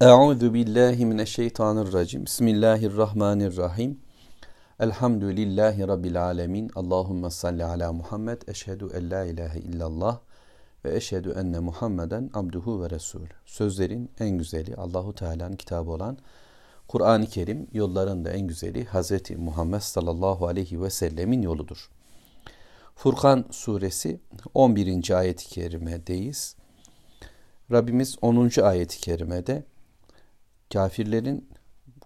Euzu 0.00 0.54
billahi 0.54 1.06
mineşşeytanirracim. 1.06 2.24
Bismillahirrahmanirrahim. 2.24 4.00
Elhamdülillahi 4.80 5.88
rabbil 5.88 6.24
alamin. 6.24 6.70
Allahumme 6.74 7.30
salli 7.30 7.64
ala 7.64 7.92
Muhammed. 7.92 8.42
Eşhedü 8.48 8.88
en 8.94 9.10
la 9.10 9.24
ilahe 9.24 9.58
illallah 9.58 10.18
ve 10.84 10.96
eşhedü 10.96 11.30
enne 11.30 11.58
Muhammeden 11.58 12.30
abduhu 12.34 12.82
ve 12.82 12.90
resul. 12.90 13.26
Sözlerin 13.46 14.10
en 14.20 14.38
güzeli 14.38 14.76
Allahu 14.76 15.14
Teala'nın 15.14 15.56
kitabı 15.56 15.90
olan 15.90 16.18
Kur'an-ı 16.88 17.26
Kerim 17.26 17.66
yolların 17.72 18.24
da 18.24 18.30
en 18.30 18.46
güzeli 18.46 18.84
Hazreti 18.84 19.36
Muhammed 19.36 19.80
sallallahu 19.80 20.46
aleyhi 20.46 20.82
ve 20.82 20.90
sellemin 20.90 21.42
yoludur. 21.42 21.90
Furkan 22.96 23.44
suresi 23.50 24.20
11. 24.54 25.10
ayet-i 25.18 25.48
kerimedeyiz. 25.48 26.56
Rabbimiz 27.72 28.16
10. 28.22 28.50
ayet-i 28.62 29.00
kerimede 29.00 29.64
kafirlerin 30.72 31.50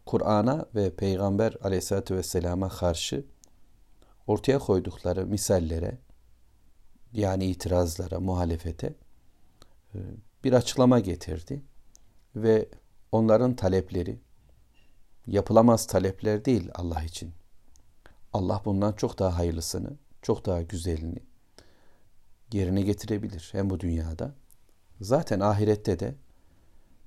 Kur'an'a 0.06 0.66
ve 0.74 0.96
Peygamber 0.96 1.56
aleyhissalatü 1.62 2.16
vesselama 2.16 2.68
karşı 2.68 3.24
ortaya 4.26 4.58
koydukları 4.58 5.26
misallere 5.26 5.98
yani 7.12 7.46
itirazlara, 7.46 8.20
muhalefete 8.20 8.94
e, 9.94 9.98
bir 10.44 10.52
açıklama 10.52 11.00
getirdi 11.00 11.62
ve 12.36 12.68
onların 13.12 13.56
talepleri 13.56 14.18
yapılamaz 15.26 15.86
talepler 15.86 16.44
değil 16.44 16.70
Allah 16.74 17.02
için. 17.02 17.32
Allah 18.32 18.62
bundan 18.64 18.92
çok 18.92 19.18
daha 19.18 19.38
hayırlısını, 19.38 19.96
çok 20.22 20.46
daha 20.46 20.62
güzelini 20.62 21.18
yerine 22.52 22.82
getirebilir 22.82 23.48
hem 23.52 23.70
bu 23.70 23.80
dünyada. 23.80 24.34
Zaten 25.00 25.40
ahirette 25.40 25.98
de 25.98 26.14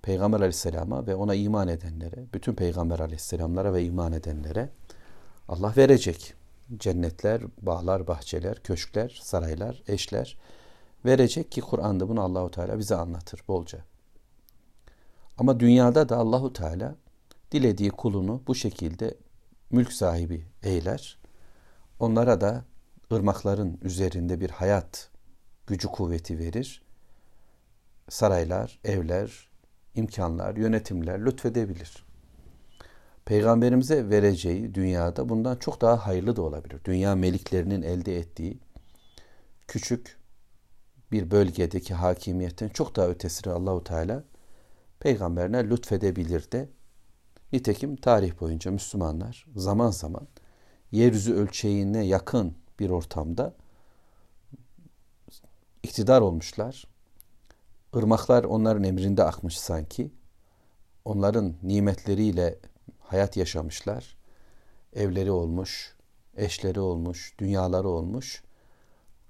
Peygamber 0.01 0.37
aleyhisselama 0.37 1.07
ve 1.07 1.15
ona 1.15 1.35
iman 1.35 1.67
edenlere, 1.67 2.25
bütün 2.33 2.53
peygamber 2.53 2.99
aleyhisselamlara 2.99 3.73
ve 3.73 3.83
iman 3.83 4.13
edenlere 4.13 4.69
Allah 5.47 5.73
verecek. 5.77 6.33
Cennetler, 6.77 7.41
bağlar, 7.61 8.07
bahçeler, 8.07 8.63
köşkler, 8.63 9.19
saraylar, 9.23 9.83
eşler 9.87 10.37
verecek 11.05 11.51
ki 11.51 11.61
Kur'an'da 11.61 12.09
bunu 12.09 12.21
Allahu 12.21 12.51
Teala 12.51 12.79
bize 12.79 12.95
anlatır 12.95 13.43
bolca. 13.47 13.79
Ama 15.37 15.59
dünyada 15.59 16.09
da 16.09 16.17
Allahu 16.17 16.53
Teala 16.53 16.95
dilediği 17.51 17.89
kulunu 17.89 18.41
bu 18.47 18.55
şekilde 18.55 19.17
mülk 19.71 19.93
sahibi 19.93 20.45
eyler. 20.63 21.17
Onlara 21.99 22.41
da 22.41 22.65
ırmakların 23.13 23.79
üzerinde 23.81 24.41
bir 24.41 24.49
hayat 24.49 25.09
gücü 25.67 25.87
kuvveti 25.87 26.39
verir. 26.39 26.81
Saraylar, 28.09 28.79
evler, 28.83 29.46
imkanlar, 29.97 30.55
yönetimler 30.55 31.25
lütfedebilir. 31.25 32.05
Peygamberimize 33.25 34.09
vereceği 34.09 34.75
dünyada 34.75 35.29
bundan 35.29 35.55
çok 35.55 35.81
daha 35.81 36.07
hayırlı 36.07 36.35
da 36.35 36.41
olabilir. 36.41 36.81
Dünya 36.85 37.15
meliklerinin 37.15 37.81
elde 37.81 38.17
ettiği 38.17 38.59
küçük 39.67 40.17
bir 41.11 41.31
bölgedeki 41.31 41.93
hakimiyetten 41.93 42.69
çok 42.69 42.95
daha 42.95 43.07
ötesini 43.07 43.53
Allahu 43.53 43.83
Teala 43.83 44.23
peygamberine 44.99 45.69
lütfedebilir 45.69 46.51
de 46.51 46.69
nitekim 47.53 47.95
tarih 47.95 48.41
boyunca 48.41 48.71
Müslümanlar 48.71 49.45
zaman 49.55 49.91
zaman 49.91 50.27
yeryüzü 50.91 51.33
ölçeğine 51.33 52.05
yakın 52.05 52.53
bir 52.79 52.89
ortamda 52.89 53.53
iktidar 55.83 56.21
olmuşlar. 56.21 56.83
Irmaklar 57.97 58.43
onların 58.43 58.83
emrinde 58.83 59.23
akmış 59.23 59.59
sanki. 59.59 60.11
Onların 61.05 61.55
nimetleriyle 61.63 62.59
hayat 62.99 63.37
yaşamışlar. 63.37 64.17
Evleri 64.93 65.31
olmuş, 65.31 65.95
eşleri 66.35 66.79
olmuş, 66.79 67.35
dünyaları 67.39 67.89
olmuş. 67.89 68.43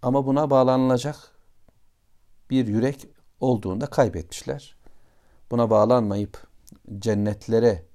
Ama 0.01 0.25
buna 0.25 0.49
bağlanılacak 0.49 1.15
bir 2.49 2.67
yürek 2.67 3.07
olduğunda 3.39 3.85
kaybetmişler. 3.85 4.77
Buna 5.51 5.69
bağlanmayıp 5.69 6.47
cennetlere 6.99 7.85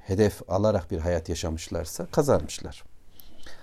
hedef 0.00 0.50
alarak 0.50 0.90
bir 0.90 0.98
hayat 0.98 1.28
yaşamışlarsa 1.28 2.06
kazanmışlar. 2.06 2.84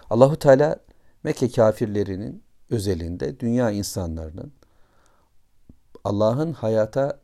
Allahu 0.10 0.40
Teala 0.40 0.80
Mekke 1.24 1.52
kafirlerinin 1.52 2.44
özelinde 2.70 3.40
dünya 3.40 3.72
insanlarının 3.72 4.54
Allah'ın 6.04 6.54
hayata 6.54 7.20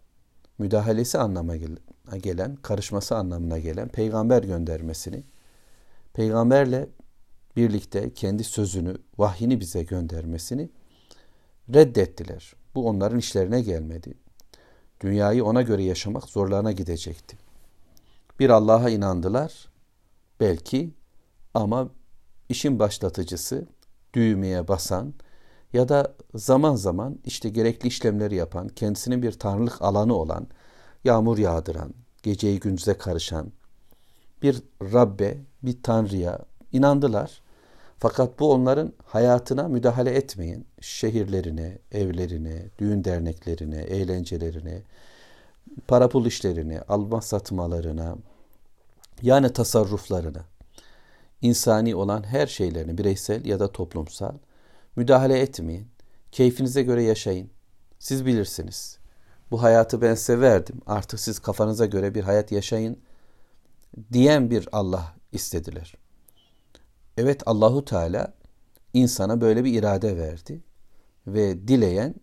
müdahalesi 0.58 1.18
anlamına 1.18 2.18
gelen, 2.18 2.56
karışması 2.56 3.16
anlamına 3.16 3.60
gelen 3.60 3.88
peygamber 3.88 4.44
göndermesini, 4.44 5.24
peygamberle 6.14 6.90
birlikte 7.56 8.14
kendi 8.14 8.44
sözünü, 8.44 8.98
vahyini 9.18 9.60
bize 9.60 9.84
göndermesini 9.84 10.70
reddettiler. 11.74 12.54
Bu 12.76 12.88
onların 12.88 13.20
işlerine 13.20 13.62
gelmedi. 13.62 14.14
Dünyayı 15.02 15.46
ona 15.46 15.62
göre 15.62 15.84
yaşamak 15.84 16.24
zorlarına 16.24 16.72
gidecekti. 16.72 17.38
Bir 18.40 18.50
Allah'a 18.50 18.90
inandılar 18.90 19.70
belki 20.40 20.94
ama 21.54 21.90
işin 22.50 22.80
başlatıcısı 22.80 23.68
düğmeye 24.14 24.68
basan, 24.68 25.14
ya 25.74 25.90
da 25.90 26.16
zaman 26.36 26.76
zaman 26.76 27.20
işte 27.26 27.50
gerekli 27.50 27.88
işlemleri 27.88 28.36
yapan, 28.36 28.68
kendisinin 28.68 29.24
bir 29.24 29.32
tanrılık 29.32 29.82
alanı 29.82 30.16
olan, 30.16 30.48
yağmur 31.04 31.38
yağdıran, 31.38 31.94
geceyi 32.24 32.60
gündüze 32.60 32.94
karışan 32.94 33.52
bir 34.44 34.64
Rabbe, 34.82 35.38
bir 35.64 35.84
Tanrı'ya 35.84 36.40
inandılar. 36.72 37.42
Fakat 38.00 38.40
bu 38.40 38.54
onların 38.54 38.94
hayatına 39.06 39.68
müdahale 39.68 40.12
etmeyin. 40.12 40.66
Şehirlerine, 40.82 41.78
evlerine, 41.92 42.66
düğün 42.80 43.04
derneklerine, 43.04 43.82
eğlencelerine, 43.82 44.82
para 45.88 46.10
pul 46.10 46.26
işlerine, 46.26 46.82
alma 46.82 47.22
satmalarına, 47.22 48.16
yani 49.22 49.54
tasarruflarına, 49.54 50.42
insani 51.42 51.96
olan 51.96 52.24
her 52.24 52.48
şeylerini 52.48 52.98
bireysel 52.98 53.46
ya 53.46 53.60
da 53.60 53.72
toplumsal 53.72 54.34
Müdahale 55.00 55.40
etmeyin. 55.40 55.88
Keyfinize 56.32 56.84
göre 56.84 57.04
yaşayın. 57.04 57.50
Siz 58.00 58.26
bilirsiniz. 58.26 58.98
Bu 59.52 59.64
hayatı 59.64 60.02
ben 60.02 60.16
size 60.16 60.42
verdim. 60.42 60.82
Artık 60.86 61.20
siz 61.20 61.40
kafanıza 61.40 61.86
göre 61.86 62.16
bir 62.16 62.24
hayat 62.24 62.52
yaşayın 62.52 63.00
diyen 64.14 64.50
bir 64.50 64.70
Allah 64.72 65.16
istediler. 65.32 65.96
Evet 67.18 67.44
Allahu 67.46 67.86
Teala 67.86 68.34
insana 68.94 69.42
böyle 69.42 69.64
bir 69.64 69.80
irade 69.80 70.18
verdi 70.18 70.64
ve 71.28 71.68
dileyen 71.68 72.16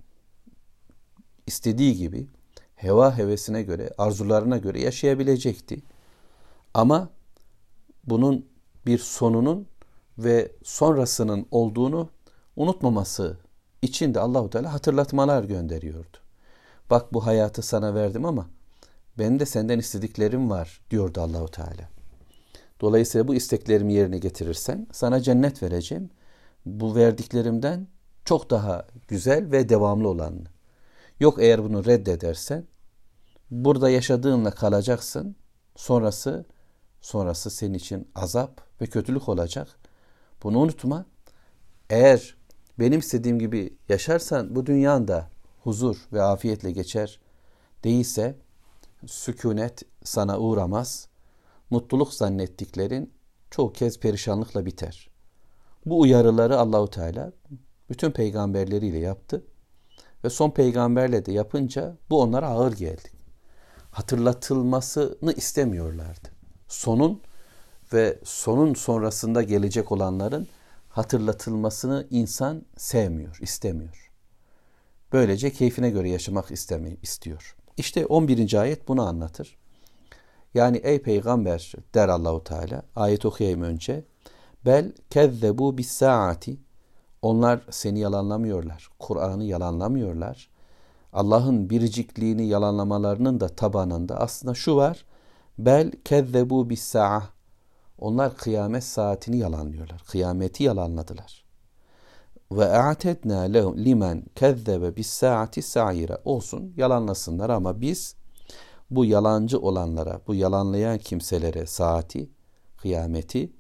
istediği 1.47 1.97
gibi 1.97 2.26
heva 2.75 3.19
hevesine 3.19 3.62
göre, 3.62 3.91
arzularına 3.98 4.59
göre 4.59 4.81
yaşayabilecekti. 4.81 5.82
Ama 6.75 7.10
bunun 8.04 8.47
bir 8.86 8.98
sonunun 8.98 9.66
ve 10.19 10.53
sonrasının 10.65 11.47
olduğunu 11.50 12.16
unutmaması 12.56 13.36
için 13.82 14.14
de 14.14 14.20
Allahu 14.20 14.50
Teala 14.50 14.72
hatırlatmalar 14.72 15.44
gönderiyordu. 15.44 16.16
Bak 16.90 17.14
bu 17.14 17.26
hayatı 17.26 17.62
sana 17.62 17.94
verdim 17.94 18.24
ama 18.24 18.46
ben 19.18 19.40
de 19.40 19.46
senden 19.46 19.78
istediklerim 19.78 20.50
var 20.50 20.80
diyordu 20.90 21.20
Allahu 21.20 21.48
Teala. 21.48 21.88
Dolayısıyla 22.80 23.28
bu 23.28 23.34
isteklerimi 23.34 23.92
yerine 23.92 24.18
getirirsen 24.18 24.86
sana 24.92 25.22
cennet 25.22 25.62
vereceğim. 25.62 26.10
Bu 26.66 26.96
verdiklerimden 26.96 27.88
çok 28.24 28.50
daha 28.50 28.86
güzel 29.08 29.50
ve 29.50 29.68
devamlı 29.68 30.08
olanını. 30.08 30.48
Yok 31.20 31.38
eğer 31.42 31.64
bunu 31.64 31.84
reddedersen 31.84 32.64
burada 33.50 33.90
yaşadığınla 33.90 34.50
kalacaksın. 34.50 35.36
Sonrası 35.76 36.47
sonrası 37.00 37.50
senin 37.50 37.74
için 37.74 38.09
azap 38.14 38.60
ve 38.80 38.86
kötülük 38.86 39.28
olacak. 39.28 39.68
Bunu 40.42 40.59
unutma. 40.59 41.06
Eğer 41.91 42.36
benim 42.78 43.00
istediğim 43.00 43.38
gibi 43.38 43.76
yaşarsan 43.88 44.56
bu 44.56 44.66
dünyanda 44.66 45.30
huzur 45.62 46.08
ve 46.12 46.22
afiyetle 46.22 46.70
geçer. 46.70 47.20
Değilse 47.84 48.38
sükunet 49.06 49.82
sana 50.04 50.38
uğramaz. 50.38 51.08
Mutluluk 51.70 52.14
zannettiklerin 52.14 53.12
çoğu 53.50 53.72
kez 53.72 54.00
perişanlıkla 54.00 54.66
biter. 54.66 55.10
Bu 55.86 56.00
uyarıları 56.00 56.58
Allahu 56.58 56.90
Teala 56.90 57.32
bütün 57.90 58.10
peygamberleriyle 58.10 58.98
yaptı 58.98 59.44
ve 60.24 60.30
son 60.30 60.50
peygamberle 60.50 61.26
de 61.26 61.32
yapınca 61.32 61.96
bu 62.10 62.20
onlara 62.20 62.48
ağır 62.48 62.72
geldi. 62.72 63.08
Hatırlatılmasını 63.90 65.32
istemiyorlardı. 65.32 66.28
Sonun 66.68 67.20
ve 67.92 68.18
sonun 68.24 68.74
sonrasında 68.74 69.42
gelecek 69.42 69.92
olanların 69.92 70.48
hatırlatılmasını 70.97 72.07
insan 72.10 72.63
sevmiyor, 72.77 73.39
istemiyor. 73.41 74.10
Böylece 75.13 75.51
keyfine 75.51 75.91
göre 75.91 76.10
yaşamak 76.10 76.51
istemiyor, 76.51 76.97
istiyor. 77.03 77.57
İşte 77.77 78.07
11. 78.07 78.54
ayet 78.54 78.89
bunu 78.89 79.03
anlatır. 79.07 79.57
Yani 80.54 80.77
ey 80.77 81.03
peygamber 81.03 81.72
der 81.95 82.09
Allahu 82.09 82.45
Teala 82.45 82.83
ayet 82.97 83.27
okuyayım 83.27 83.63
önce. 83.63 84.04
Bel 84.65 84.93
kezzebu 85.10 85.78
bis 85.78 85.89
saati 85.89 86.57
onlar 87.22 87.60
seni 87.71 87.98
yalanlamıyorlar. 87.98 88.89
Kur'an'ı 88.98 89.45
yalanlamıyorlar. 89.45 90.51
Allah'ın 91.13 91.71
biricikliğini 91.71 92.47
yalanlamalarının 92.47 93.41
da 93.41 93.48
tabanında 93.48 94.21
aslında 94.21 94.54
şu 94.54 94.77
var. 94.77 95.04
Bel 95.59 95.93
kezzebu 96.04 96.71
bis 96.71 96.83
sa'a. 96.83 97.35
Onlar 97.98 98.37
kıyamet 98.37 98.84
saatini 98.84 99.37
yalanlıyorlar. 99.37 100.03
Kıyameti 100.09 100.65
yalanladılar. 100.65 101.45
Ve 102.53 102.65
a'tedna 102.65 103.41
limen 103.75 104.25
kezzebe 104.34 104.97
bis 104.97 105.07
saati 105.07 105.63
sa'ira. 105.63 106.19
Olsun 106.25 106.72
yalanlasınlar 106.77 107.51
ama 107.51 107.81
biz 107.81 108.15
bu 108.91 109.04
yalancı 109.04 109.60
olanlara, 109.60 110.21
bu 110.27 110.34
yalanlayan 110.34 110.98
kimselere 110.98 111.66
saati, 111.66 112.31
kıyameti 112.77 113.53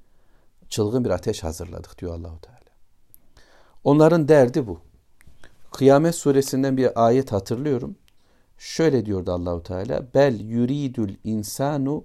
çılgın 0.68 1.04
bir 1.04 1.10
ateş 1.10 1.44
hazırladık 1.44 1.98
diyor 1.98 2.14
Allahu 2.14 2.40
Teala. 2.40 2.56
Onların 3.84 4.28
derdi 4.28 4.66
bu. 4.66 4.80
Kıyamet 5.72 6.14
suresinden 6.14 6.76
bir 6.76 7.06
ayet 7.06 7.32
hatırlıyorum. 7.32 7.96
Şöyle 8.58 9.06
diyordu 9.06 9.32
Allahu 9.32 9.62
Teala: 9.62 10.14
"Bel 10.14 10.40
yuridul 10.40 11.10
insanu 11.24 12.04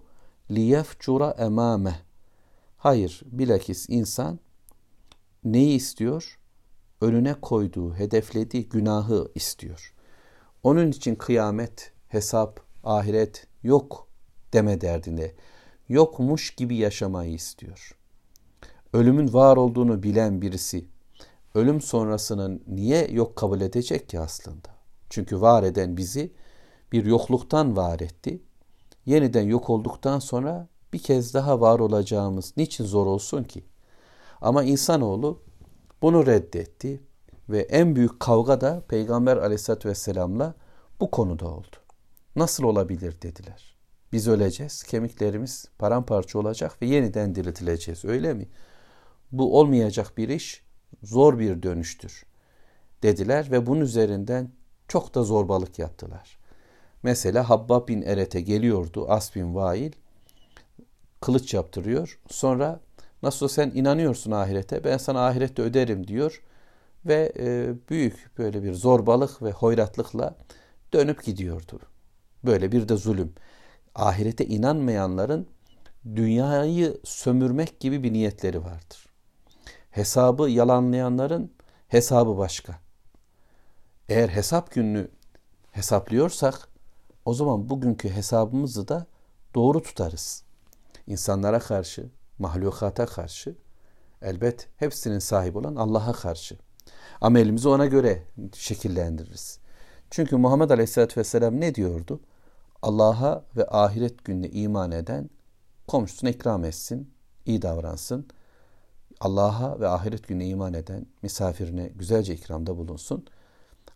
liyefcura 0.52 1.32
emame." 1.32 2.11
Hayır, 2.82 3.22
bilakis 3.26 3.86
insan 3.90 4.40
neyi 5.44 5.76
istiyor? 5.76 6.40
Önüne 7.02 7.34
koyduğu, 7.34 7.96
hedeflediği 7.96 8.70
günahı 8.70 9.32
istiyor. 9.36 9.94
Onun 10.64 10.92
için 10.92 11.16
kıyamet, 11.16 11.92
hesap, 12.08 12.60
ahiret 12.84 13.48
yok 13.64 14.08
deme 14.54 14.82
derdinde. 14.82 15.36
Yokmuş 15.90 16.56
gibi 16.56 16.76
yaşamayı 16.76 17.34
istiyor. 17.34 17.98
Ölümün 18.94 19.34
var 19.34 19.58
olduğunu 19.58 20.04
bilen 20.04 20.42
birisi 20.42 20.86
ölüm 21.56 21.82
sonrasını 21.82 22.60
niye 22.68 23.08
yok 23.12 23.36
kabul 23.36 23.62
edecek 23.62 24.10
ki 24.10 24.20
aslında? 24.20 24.70
Çünkü 25.10 25.42
var 25.42 25.64
eden 25.64 25.98
bizi 25.98 26.34
bir 26.92 27.06
yokluktan 27.06 27.78
var 27.78 28.00
etti. 28.00 28.42
Yeniden 29.06 29.44
yok 29.48 29.70
olduktan 29.70 30.20
sonra 30.20 30.71
bir 30.94 31.00
kez 31.00 31.34
daha 31.34 31.62
var 31.62 31.80
olacağımız 31.80 32.54
niçin 32.58 32.86
zor 32.86 33.06
olsun 33.06 33.44
ki? 33.44 33.64
Ama 34.42 34.64
insanoğlu 34.64 35.42
bunu 36.02 36.26
reddetti 36.26 37.04
ve 37.50 37.60
en 37.60 37.96
büyük 37.96 38.20
kavga 38.20 38.62
da 38.62 38.84
Peygamber 38.88 39.38
aleyhissalatü 39.38 39.90
vesselamla 39.90 40.56
bu 41.00 41.12
konuda 41.12 41.48
oldu. 41.48 41.76
Nasıl 42.36 42.64
olabilir 42.64 43.22
dediler. 43.22 43.76
Biz 44.12 44.28
öleceğiz, 44.28 44.84
kemiklerimiz 44.84 45.66
paramparça 45.80 46.40
olacak 46.40 46.82
ve 46.82 46.86
yeniden 46.86 47.36
diriltileceğiz 47.36 48.06
öyle 48.06 48.34
mi? 48.34 48.48
Bu 49.32 49.60
olmayacak 49.60 50.18
bir 50.18 50.30
iş 50.30 50.64
zor 51.04 51.40
bir 51.40 51.64
dönüştür 51.64 52.26
dediler 53.04 53.52
ve 53.52 53.66
bunun 53.66 53.82
üzerinden 53.82 54.52
çok 54.88 55.16
da 55.16 55.24
zorbalık 55.24 55.80
yaptılar. 55.80 56.38
Mesela 57.04 57.50
Habbab 57.50 57.88
bin 57.88 58.02
Eret'e 58.02 58.42
geliyordu 58.42 59.06
As 59.10 59.36
bin 59.36 59.56
Vail 59.56 59.92
kılıç 61.22 61.54
yaptırıyor. 61.54 62.20
Sonra 62.30 62.80
nasıl 63.24 63.48
sen 63.48 63.72
inanıyorsun 63.76 64.32
ahirete 64.32 64.84
ben 64.84 64.98
sana 64.98 65.28
ahirette 65.28 65.62
öderim 65.62 66.08
diyor 66.08 66.44
ve 67.06 67.34
e, 67.40 67.74
büyük 67.90 68.32
böyle 68.38 68.64
bir 68.64 68.74
zorbalık 68.74 69.44
ve 69.44 69.52
hoyratlıkla 69.52 70.36
dönüp 70.94 71.24
gidiyordu. 71.24 71.80
Böyle 72.46 72.72
bir 72.72 72.90
de 72.90 72.96
zulüm. 72.96 73.34
Ahirete 73.96 74.46
inanmayanların 74.46 75.48
dünyayı 76.06 76.98
sömürmek 77.04 77.80
gibi 77.80 78.04
bir 78.04 78.14
niyetleri 78.14 78.64
vardır 78.64 79.12
hesabı 79.92 80.50
yalanlayanların 80.50 81.52
hesabı 81.88 82.38
başka. 82.38 82.80
Eğer 84.10 84.30
hesap 84.30 84.72
gününü 84.72 85.08
hesaplıyorsak 85.72 86.70
o 87.26 87.34
zaman 87.34 87.70
bugünkü 87.70 88.10
hesabımızı 88.10 88.88
da 88.88 89.06
doğru 89.56 89.82
tutarız. 89.82 90.44
İnsanlara 91.08 91.60
karşı, 91.60 92.10
mahlukata 92.40 93.06
karşı, 93.06 93.56
elbet 94.22 94.68
hepsinin 94.78 95.20
sahibi 95.20 95.58
olan 95.58 95.76
Allah'a 95.76 96.12
karşı. 96.12 96.58
Amelimizi 97.22 97.68
ona 97.68 97.86
göre 97.86 98.24
şekillendiririz. 98.54 99.60
Çünkü 100.10 100.38
Muhammed 100.38 100.70
Aleyhisselatü 100.70 101.20
Vesselam 101.20 101.60
ne 101.62 101.76
diyordu? 101.76 102.20
Allah'a 102.82 103.46
ve 103.58 103.68
ahiret 103.70 104.26
gününe 104.26 104.50
iman 104.50 104.92
eden 104.92 105.30
komşusuna 105.88 106.30
ikram 106.30 106.66
etsin, 106.66 107.14
iyi 107.46 107.62
davransın, 107.62 108.28
Allah'a 109.20 109.80
ve 109.80 109.88
ahiret 109.88 110.28
gününe 110.28 110.48
iman 110.48 110.74
eden 110.74 111.06
misafirine 111.22 111.88
güzelce 111.88 112.34
ikramda 112.36 112.78
bulunsun. 112.78 113.26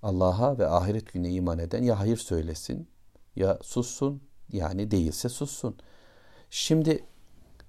Allah'a 0.03 0.57
ve 0.57 0.67
ahiret 0.67 1.13
gününe 1.13 1.31
iman 1.31 1.59
eden 1.59 1.83
ya 1.83 1.99
hayır 1.99 2.17
söylesin 2.17 2.87
ya 3.35 3.59
sussun 3.61 4.21
yani 4.51 4.91
değilse 4.91 5.29
sussun. 5.29 5.77
Şimdi 6.49 7.03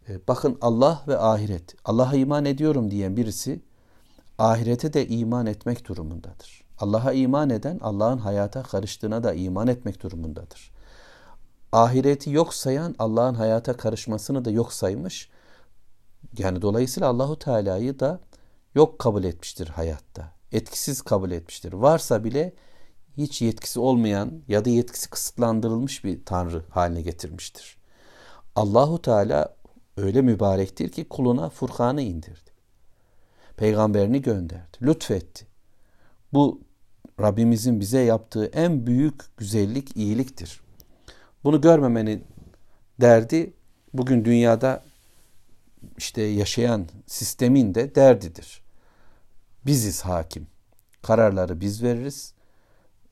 e, 0.09 0.27
bakın 0.29 0.59
Allah 0.61 1.03
ve 1.09 1.19
ahiret. 1.19 1.75
Allah'a 1.85 2.15
iman 2.15 2.45
ediyorum 2.45 2.91
diyen 2.91 3.17
birisi 3.17 3.61
ahirete 4.39 4.93
de 4.93 5.09
iman 5.09 5.47
etmek 5.47 5.89
durumundadır. 5.89 6.65
Allah'a 6.79 7.13
iman 7.13 7.51
eden 7.51 7.79
Allah'ın 7.83 8.19
hayata 8.19 8.63
karıştığına 8.63 9.23
da 9.23 9.35
iman 9.35 9.67
etmek 9.67 10.03
durumundadır. 10.03 10.71
Ahireti 11.73 12.31
yok 12.31 12.55
sayan 12.55 12.95
Allah'ın 12.99 13.35
hayata 13.35 13.77
karışmasını 13.77 14.45
da 14.45 14.51
yok 14.51 14.73
saymış 14.73 15.31
yani 16.39 16.63
dolayısıyla 16.63 17.09
Allahu 17.09 17.39
Teala'yı 17.39 18.01
da 18.01 18.21
yok 18.75 18.99
kabul 18.99 19.25
etmiştir 19.25 19.69
hayatta. 19.69 20.33
Etkisiz 20.53 21.03
kabul 21.03 21.31
etmiştir. 21.31 21.73
Varsa 21.73 22.25
bile 22.25 22.53
hiç 23.17 23.43
yetkisi 23.43 23.81
olmayan 23.81 24.43
ya 24.49 24.65
da 24.65 24.71
yetkisi 24.71 25.11
kısıtlandırılmış 25.11 26.05
bir 26.05 26.25
tanrı 26.25 26.63
haline 26.71 27.03
getirmiştir. 27.03 27.77
Allahu 28.57 29.03
Teala 29.03 29.57
öyle 29.97 30.23
mübarektir 30.23 30.89
ki 30.89 31.09
kuluna 31.09 31.49
Furkan'ı 31.49 32.03
indirdi. 32.03 32.51
Peygamberini 33.57 34.23
gönderdi, 34.23 34.77
lütfetti. 34.83 35.47
Bu 36.33 36.61
Rabbimizin 37.21 37.81
bize 37.81 38.01
yaptığı 38.01 38.47
en 38.47 38.87
büyük 38.87 39.37
güzellik, 39.37 39.97
iyiliktir. 39.97 40.61
Bunu 41.45 41.61
görmemenin 41.61 42.25
derdi 43.01 43.53
bugün 43.95 44.25
dünyada 44.25 44.85
işte 45.99 46.23
yaşayan 46.23 46.87
sistemin 47.07 47.75
de 47.75 47.95
derdidir. 47.95 48.63
Biziz 49.67 50.03
hakim. 50.03 50.47
Kararları 51.03 51.61
biz 51.61 51.83
veririz. 51.83 52.35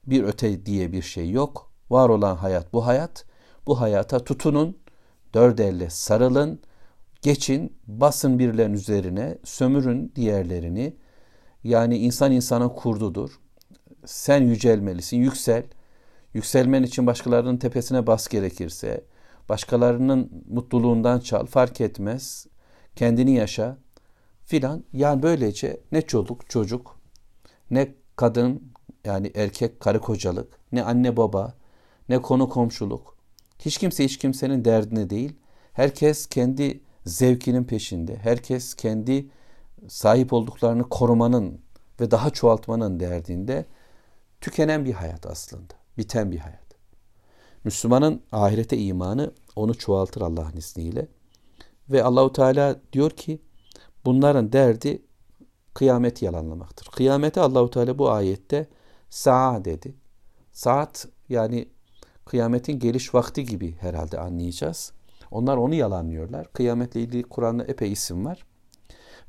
Bir 0.07 0.25
öte 0.25 0.67
diye 0.67 0.93
bir 0.93 1.03
şey 1.03 1.31
yok. 1.31 1.71
Var 1.91 2.09
olan 2.09 2.37
hayat 2.37 2.73
bu 2.73 2.87
hayat. 2.87 3.25
Bu 3.67 3.81
hayata 3.81 4.25
tutunun. 4.25 4.84
Dört 5.35 5.61
elle 5.61 5.91
sarılın. 5.91 6.61
Geçin. 7.23 7.77
Basın 7.87 8.39
birilerinin 8.39 8.75
üzerine. 8.75 9.39
Sömürün 9.45 10.13
diğerlerini. 10.17 10.97
Yani 11.65 11.99
insan 11.99 12.33
insanın 12.33 12.69
kurdudur. 12.69 13.41
Sen 14.05 14.43
yücelmelisin. 14.43 15.17
Yüksel. 15.17 15.65
Yükselmen 16.35 16.83
için 16.83 17.07
başkalarının 17.07 17.57
tepesine 17.57 18.07
bas 18.07 18.29
gerekirse. 18.29 19.05
Başkalarının 19.49 20.45
mutluluğundan 20.49 21.21
çal 21.21 21.47
fark 21.47 21.81
etmez 21.81 22.47
kendini 22.97 23.35
yaşa 23.35 23.79
filan. 24.45 24.85
Yani 24.93 25.23
böylece 25.23 25.81
ne 25.93 26.03
çocuk 26.03 26.51
çocuk 26.51 27.01
ne 27.71 27.95
kadın 28.17 28.73
yani 29.05 29.33
erkek 29.35 29.81
karı 29.81 30.01
kocalık 30.01 30.59
ne 30.73 30.83
anne 30.83 31.17
baba 31.17 31.55
ne 32.09 32.23
konu 32.23 32.49
komşuluk 32.49 33.14
hiç 33.59 33.79
kimse 33.79 34.05
hiç 34.05 34.19
kimsenin 34.19 34.65
derdine 34.65 35.11
değil. 35.11 35.33
Herkes 35.73 36.27
kendi 36.27 36.81
zevkinin 37.07 37.65
peşinde. 37.65 38.17
Herkes 38.17 38.75
kendi 38.75 39.27
sahip 39.89 40.33
olduklarını 40.33 40.89
korumanın 40.89 41.61
ve 42.01 42.11
daha 42.11 42.31
çoğaltmanın 42.31 43.01
derdinde 43.01 43.67
tükenen 44.41 44.85
bir 44.85 44.93
hayat 44.93 45.27
aslında. 45.27 45.75
Biten 45.99 46.33
bir 46.33 46.39
hayat. 46.39 46.65
Müslümanın 47.65 48.23
ahirete 48.33 48.79
imanı 48.79 49.33
onu 49.57 49.79
çoğaltır 49.79 50.21
Allah'ın 50.21 50.57
izniyle. 50.57 51.09
Ve 51.91 52.05
Allahu 52.05 52.33
Teala 52.33 52.81
diyor 52.93 53.11
ki 53.11 53.43
bunların 54.05 54.53
derdi 54.53 55.03
kıyameti 55.75 56.25
yalanlamaktır. 56.25 56.87
Kıyameti 56.87 57.41
Allahu 57.41 57.71
Teala 57.71 57.99
bu 57.99 58.11
ayette 58.11 58.67
saat 59.11 59.65
dedi. 59.65 59.95
Saat 60.53 61.09
yani 61.29 61.69
kıyametin 62.27 62.79
geliş 62.79 63.15
vakti 63.15 63.45
gibi 63.45 63.77
herhalde 63.81 64.19
anlayacağız. 64.21 64.93
Onlar 65.31 65.57
onu 65.57 65.75
yalanlıyorlar. 65.75 66.53
Kıyametle 66.53 67.01
ilgili 67.01 67.23
Kur'an'da 67.23 67.65
epey 67.65 67.93
isim 67.93 68.25
var. 68.25 68.47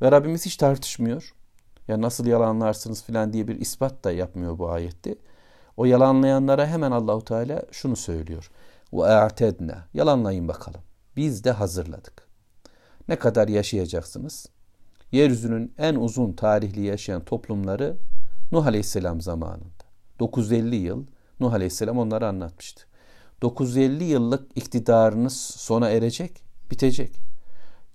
Ve 0.01 0.11
Rabbimiz 0.11 0.45
hiç 0.45 0.57
tartışmıyor. 0.57 1.35
Ya 1.87 2.01
nasıl 2.01 2.25
yalanlarsınız 2.25 3.03
filan 3.03 3.33
diye 3.33 3.47
bir 3.47 3.59
ispat 3.59 4.03
da 4.03 4.11
yapmıyor 4.11 4.59
bu 4.59 4.69
ayette. 4.69 5.15
O 5.77 5.85
yalanlayanlara 5.85 6.67
hemen 6.67 6.91
Allahu 6.91 7.25
Teala 7.25 7.61
şunu 7.71 7.95
söylüyor. 7.95 8.51
Ve 8.93 9.05
a'tedna. 9.05 9.87
Yalanlayın 9.93 10.47
bakalım. 10.47 10.81
Biz 11.15 11.43
de 11.43 11.51
hazırladık. 11.51 12.27
Ne 13.07 13.15
kadar 13.15 13.47
yaşayacaksınız? 13.47 14.49
Yeryüzünün 15.11 15.73
en 15.77 15.95
uzun 15.95 16.33
tarihli 16.33 16.81
yaşayan 16.81 17.25
toplumları 17.25 17.97
Nuh 18.51 18.65
Aleyhisselam 18.65 19.21
zamanında. 19.21 19.85
950 20.19 20.75
yıl 20.75 21.05
Nuh 21.39 21.53
Aleyhisselam 21.53 21.97
onları 21.97 22.27
anlatmıştı. 22.27 22.85
950 23.41 24.03
yıllık 24.03 24.57
iktidarınız 24.57 25.37
sona 25.41 25.89
erecek, 25.89 26.43
bitecek. 26.71 27.11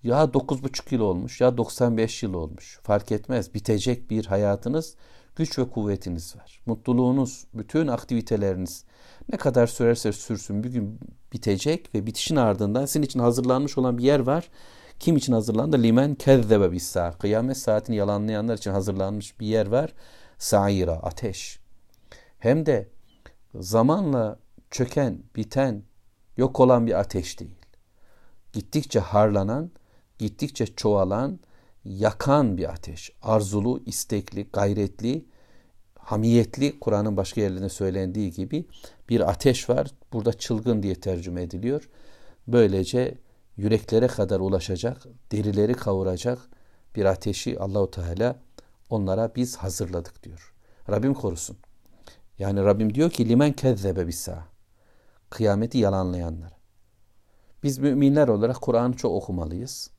Ya 0.02 0.24
9,5 0.24 0.94
yıl 0.94 1.00
olmuş 1.00 1.40
ya 1.40 1.56
95 1.56 2.22
yıl 2.22 2.34
olmuş. 2.34 2.78
Fark 2.82 3.12
etmez. 3.12 3.54
Bitecek 3.54 4.10
bir 4.10 4.26
hayatınız, 4.26 4.94
güç 5.36 5.58
ve 5.58 5.68
kuvvetiniz 5.68 6.36
var. 6.36 6.60
Mutluluğunuz, 6.66 7.44
bütün 7.54 7.86
aktiviteleriniz 7.86 8.84
ne 9.32 9.38
kadar 9.38 9.66
sürerse 9.66 10.12
sürsün 10.12 10.64
bir 10.64 10.70
gün 10.70 10.98
bitecek 11.32 11.94
ve 11.94 12.06
bitişin 12.06 12.36
ardından 12.36 12.86
sizin 12.86 13.02
için 13.02 13.20
hazırlanmış 13.20 13.78
olan 13.78 13.98
bir 13.98 14.04
yer 14.04 14.20
var. 14.20 14.48
Kim 15.00 15.16
için 15.16 15.32
hazırlandı? 15.32 15.82
Limen 15.82 16.14
kezzebe 16.14 16.72
bis 16.72 16.96
Kıyamet 17.18 17.56
saatini 17.56 17.96
yalanlayanlar 17.96 18.58
için 18.58 18.70
hazırlanmış 18.70 19.40
bir 19.40 19.46
yer 19.46 19.66
var. 19.66 19.92
Saira, 20.38 20.92
ateş. 20.92 21.58
Hem 22.38 22.66
de 22.66 22.88
zamanla 23.54 24.38
çöken, 24.70 25.22
biten, 25.36 25.82
yok 26.36 26.60
olan 26.60 26.86
bir 26.86 27.00
ateş 27.00 27.40
değil. 27.40 27.56
Gittikçe 28.52 29.00
harlanan, 29.00 29.70
gittikçe 30.18 30.66
çoğalan, 30.66 31.40
yakan 31.84 32.56
bir 32.56 32.72
ateş. 32.72 33.12
Arzulu, 33.22 33.82
istekli, 33.86 34.48
gayretli, 34.52 35.24
hamiyetli 35.98 36.80
Kur'an'ın 36.80 37.16
başka 37.16 37.40
yerlerinde 37.40 37.68
söylendiği 37.68 38.32
gibi 38.32 38.66
bir 39.08 39.30
ateş 39.30 39.70
var. 39.70 39.90
Burada 40.12 40.32
çılgın 40.32 40.82
diye 40.82 40.94
tercüme 40.94 41.42
ediliyor. 41.42 41.88
Böylece 42.48 43.18
yüreklere 43.56 44.06
kadar 44.06 44.40
ulaşacak, 44.40 45.02
derileri 45.32 45.74
kavuracak 45.74 46.38
bir 46.96 47.04
ateşi 47.04 47.60
Allahu 47.60 47.90
Teala 47.90 48.36
onlara 48.90 49.34
biz 49.34 49.56
hazırladık 49.56 50.22
diyor. 50.22 50.54
Rabbim 50.90 51.14
korusun. 51.14 51.56
Yani 52.40 52.64
Rabbim 52.64 52.94
diyor 52.94 53.10
ki 53.10 53.28
limen 53.28 53.52
kezzebe 53.52 54.06
bisa. 54.06 54.44
Kıyameti 55.30 55.78
yalanlayanlar. 55.78 56.52
Biz 57.62 57.78
müminler 57.78 58.28
olarak 58.28 58.60
Kur'an'ı 58.60 58.96
çok 58.96 59.12
okumalıyız. 59.12 59.90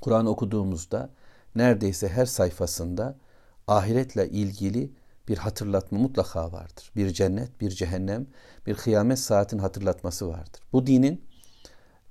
Kur'an 0.00 0.26
okuduğumuzda 0.26 1.10
neredeyse 1.54 2.08
her 2.08 2.26
sayfasında 2.26 3.18
ahiretle 3.66 4.28
ilgili 4.28 4.92
bir 5.28 5.38
hatırlatma 5.38 5.98
mutlaka 5.98 6.52
vardır. 6.52 6.92
Bir 6.96 7.10
cennet, 7.10 7.60
bir 7.60 7.70
cehennem, 7.70 8.26
bir 8.66 8.74
kıyamet 8.74 9.18
saatin 9.18 9.58
hatırlatması 9.58 10.28
vardır. 10.28 10.60
Bu 10.72 10.86
dinin 10.86 11.24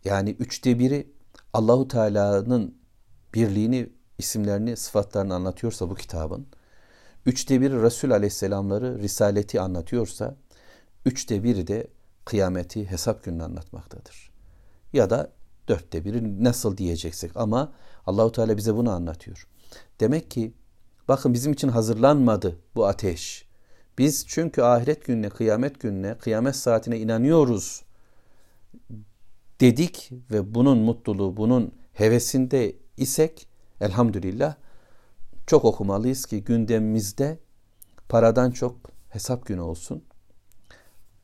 yani 0.04 0.30
üçte 0.30 0.80
biri 0.80 1.14
Allahu 1.54 1.88
Teala'nın 1.88 2.78
birliğini, 3.34 3.90
isimlerini, 4.18 4.78
sıfatlarını 4.78 5.36
anlatıyorsa 5.36 5.90
bu 5.90 5.96
kitabın, 5.96 6.48
üçte 7.26 7.62
biri 7.62 7.82
Resul 7.82 8.12
Aleyhisselamları, 8.12 9.00
Risaleti 9.00 9.62
anlatıyorsa, 9.62 10.36
üçte 11.06 11.44
biri 11.44 11.68
de 11.68 11.88
kıyameti, 12.26 12.92
hesap 12.92 13.24
gününü 13.24 13.44
anlatmaktadır. 13.44 14.32
Ya 14.94 15.10
da 15.10 15.32
dörtte 15.68 16.06
biri 16.06 16.44
nasıl 16.44 16.78
diyeceksek 16.78 17.32
ama 17.36 17.74
Allahu 18.06 18.32
Teala 18.32 18.58
bize 18.58 18.76
bunu 18.76 18.92
anlatıyor. 18.92 19.48
Demek 20.00 20.32
ki 20.32 20.54
bakın 21.08 21.34
bizim 21.34 21.54
için 21.54 21.68
hazırlanmadı 21.68 22.60
bu 22.76 22.86
ateş. 22.86 23.46
Biz 23.98 24.26
çünkü 24.28 24.62
ahiret 24.62 25.06
gününe, 25.06 25.30
kıyamet 25.30 25.80
gününe, 25.80 26.18
kıyamet 26.18 26.56
saatine 26.56 27.00
inanıyoruz 27.00 27.84
dedik 29.60 30.12
ve 30.32 30.56
bunun 30.56 30.78
mutluluğu, 30.78 31.38
bunun 31.38 31.72
hevesinde 31.94 32.76
isek 32.98 33.48
elhamdülillah 33.82 34.56
çok 35.48 35.66
okumalıyız 35.66 36.26
ki 36.26 36.44
gündemimizde 36.44 37.40
paradan 38.10 38.52
çok 38.52 38.76
hesap 39.10 39.46
günü 39.46 39.62
olsun. 39.62 40.04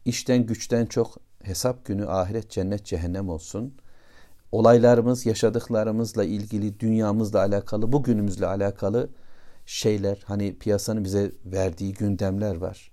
İşten 0.06 0.46
güçten 0.46 0.86
çok 0.86 1.18
hesap 1.44 1.86
günü 1.86 2.08
ahiret 2.08 2.50
cennet 2.50 2.86
cehennem 2.86 3.30
olsun. 3.30 3.74
Olaylarımız 4.52 5.26
yaşadıklarımızla 5.26 6.24
ilgili 6.24 6.80
dünyamızla 6.80 7.40
alakalı 7.40 7.92
bugünümüzle 7.92 8.46
alakalı 8.46 9.10
şeyler 9.66 10.24
hani 10.26 10.58
piyasanın 10.58 11.04
bize 11.04 11.32
verdiği 11.46 11.94
gündemler 11.94 12.56
var. 12.56 12.92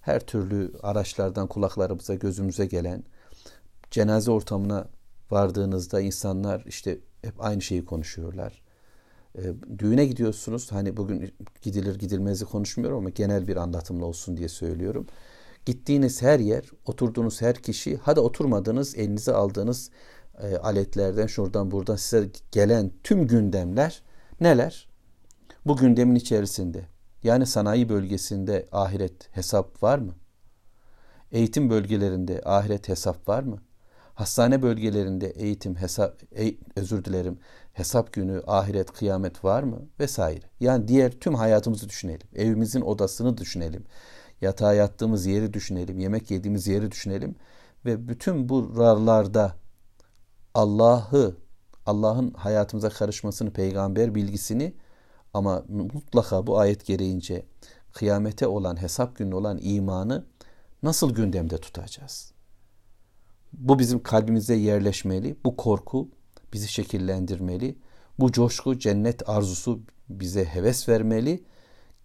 Her 0.00 0.20
türlü 0.20 0.72
araçlardan 0.82 1.46
kulaklarımıza 1.46 2.14
gözümüze 2.14 2.66
gelen 2.66 3.04
cenaze 3.90 4.30
ortamına 4.30 4.88
vardığınızda 5.30 6.00
insanlar 6.00 6.64
işte 6.66 6.98
hep 7.22 7.44
aynı 7.44 7.62
şeyi 7.62 7.84
konuşuyorlar. 7.84 8.65
E, 9.36 9.42
düğüne 9.78 10.06
gidiyorsunuz. 10.06 10.72
Hani 10.72 10.96
bugün 10.96 11.34
gidilir 11.62 11.98
gidilmezi 11.98 12.44
konuşmuyorum 12.44 12.98
ama 12.98 13.10
genel 13.10 13.48
bir 13.48 13.56
anlatımla 13.56 14.04
olsun 14.04 14.36
diye 14.36 14.48
söylüyorum. 14.48 15.06
Gittiğiniz 15.66 16.22
her 16.22 16.40
yer, 16.40 16.64
oturduğunuz 16.86 17.42
her 17.42 17.54
kişi, 17.54 17.96
hadi 17.96 18.20
oturmadığınız, 18.20 18.96
elinize 18.96 19.32
aldığınız 19.32 19.90
e, 20.42 20.56
aletlerden, 20.56 21.26
şuradan 21.26 21.70
buradan 21.70 21.96
size 21.96 22.30
gelen 22.52 22.92
tüm 23.04 23.26
gündemler 23.26 24.02
neler? 24.40 24.88
Bu 25.66 25.76
gündemin 25.76 26.14
içerisinde 26.14 26.86
yani 27.22 27.46
sanayi 27.46 27.88
bölgesinde 27.88 28.68
ahiret 28.72 29.36
hesap 29.36 29.82
var 29.82 29.98
mı? 29.98 30.14
Eğitim 31.32 31.70
bölgelerinde 31.70 32.42
ahiret 32.44 32.88
hesap 32.88 33.28
var 33.28 33.42
mı? 33.42 33.58
Hastane 34.16 34.62
bölgelerinde 34.62 35.26
eğitim, 35.30 35.76
hesap, 35.76 36.22
e, 36.38 36.54
özür 36.76 37.04
dilerim, 37.04 37.38
hesap 37.72 38.12
günü, 38.12 38.42
ahiret, 38.46 38.92
kıyamet 38.92 39.44
var 39.44 39.62
mı? 39.62 39.82
Vesaire. 40.00 40.46
Yani 40.60 40.88
diğer 40.88 41.12
tüm 41.12 41.34
hayatımızı 41.34 41.88
düşünelim. 41.88 42.28
Evimizin 42.34 42.80
odasını 42.80 43.38
düşünelim. 43.38 43.84
Yatağa 44.40 44.74
yattığımız 44.74 45.26
yeri 45.26 45.52
düşünelim. 45.52 45.98
Yemek 45.98 46.30
yediğimiz 46.30 46.66
yeri 46.66 46.90
düşünelim. 46.90 47.36
Ve 47.84 48.08
bütün 48.08 48.48
buralarda 48.48 49.56
Allah'ı, 50.54 51.36
Allah'ın 51.86 52.30
hayatımıza 52.30 52.88
karışmasını, 52.88 53.52
peygamber 53.52 54.14
bilgisini 54.14 54.74
ama 55.34 55.64
mutlaka 55.68 56.46
bu 56.46 56.58
ayet 56.58 56.86
gereğince 56.86 57.46
kıyamete 57.92 58.46
olan, 58.46 58.82
hesap 58.82 59.16
günü 59.16 59.34
olan 59.34 59.58
imanı 59.62 60.24
nasıl 60.82 61.14
gündemde 61.14 61.58
tutacağız? 61.58 62.35
Bu 63.56 63.78
bizim 63.78 64.02
kalbimize 64.02 64.54
yerleşmeli. 64.54 65.36
Bu 65.44 65.56
korku 65.56 66.08
bizi 66.52 66.68
şekillendirmeli. 66.68 67.78
Bu 68.18 68.32
coşku, 68.32 68.78
cennet 68.78 69.28
arzusu 69.28 69.80
bize 70.08 70.44
heves 70.44 70.88
vermeli 70.88 71.44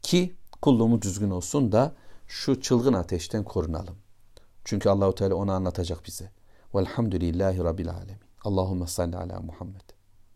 ki 0.02 0.36
kulluğumuz 0.62 1.02
düzgün 1.02 1.30
olsun 1.30 1.72
da 1.72 1.96
şu 2.28 2.62
çılgın 2.62 2.94
ateşten 2.94 3.44
korunalım. 3.44 3.96
Çünkü 4.66 4.90
Allahu 4.90 5.16
Teala 5.16 5.36
onu 5.36 5.52
anlatacak 5.52 6.06
bize. 6.08 6.32
Velhamdülillahi 6.76 7.60
Rabbil 7.60 7.90
Alemin. 7.90 8.22
Allahümme 8.44 8.88
salli 8.88 9.18
ala 9.18 9.40
Muhammed. 9.40 9.91